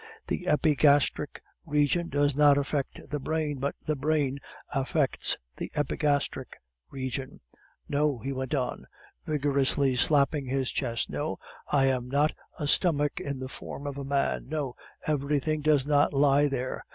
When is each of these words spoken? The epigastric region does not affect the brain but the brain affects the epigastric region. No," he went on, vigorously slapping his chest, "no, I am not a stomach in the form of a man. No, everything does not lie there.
The 0.25 0.47
epigastric 0.47 1.43
region 1.63 2.09
does 2.09 2.35
not 2.35 2.57
affect 2.57 3.07
the 3.11 3.19
brain 3.19 3.59
but 3.59 3.75
the 3.85 3.95
brain 3.95 4.39
affects 4.73 5.37
the 5.57 5.71
epigastric 5.75 6.57
region. 6.89 7.41
No," 7.87 8.17
he 8.17 8.33
went 8.33 8.55
on, 8.55 8.87
vigorously 9.27 9.95
slapping 9.95 10.47
his 10.47 10.71
chest, 10.71 11.11
"no, 11.11 11.37
I 11.67 11.85
am 11.85 12.09
not 12.09 12.31
a 12.57 12.65
stomach 12.65 13.19
in 13.19 13.37
the 13.37 13.47
form 13.47 13.85
of 13.85 13.99
a 13.99 14.03
man. 14.03 14.49
No, 14.49 14.75
everything 15.05 15.61
does 15.61 15.85
not 15.85 16.13
lie 16.13 16.47
there. 16.47 16.83